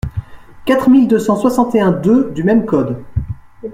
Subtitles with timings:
[0.65, 3.03] quatre mille deux cent soixante et un-deux du même code.